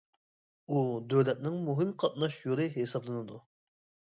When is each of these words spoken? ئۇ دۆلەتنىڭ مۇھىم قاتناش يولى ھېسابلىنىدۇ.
ئۇ 0.71 0.79
دۆلەتنىڭ 1.13 1.59
مۇھىم 1.67 1.91
قاتناش 2.05 2.39
يولى 2.47 2.67
ھېسابلىنىدۇ. 2.79 3.39